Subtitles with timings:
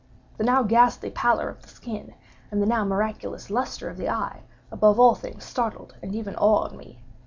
[0.39, 2.15] The now ghastly pallor of the skin,
[2.49, 6.73] and the now miraculous lustre of the eye, above all things startled and even awed
[6.75, 7.03] me.